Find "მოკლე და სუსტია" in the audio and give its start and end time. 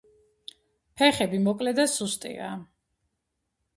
1.49-2.49